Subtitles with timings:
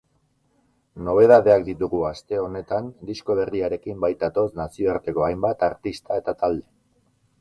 [1.09, 6.67] Nobedadeak ditugu aste honetan, disko berriarekin baitatoz nazioarteko hainbat artista eta talde.